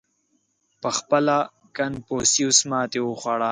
•پهخپله 0.81 1.37
کنفوسیوس 1.77 2.59
ماتې 2.69 2.99
وخوړه. 3.03 3.49